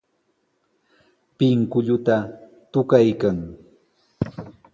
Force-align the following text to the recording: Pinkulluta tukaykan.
Pinkulluta 1.37 2.15
tukaykan. 2.71 3.37